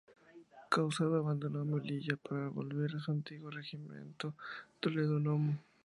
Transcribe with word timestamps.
Casado 0.71 1.17
abandonó 1.19 1.63
Melilla 1.63 2.17
para 2.17 2.47
volver 2.49 2.89
a 2.95 2.99
su 2.99 3.11
antiguo 3.11 3.51
Regimiento 3.51 4.33
Toledo 4.79 5.19
núm. 5.19 5.59